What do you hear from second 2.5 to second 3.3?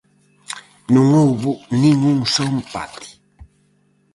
empate.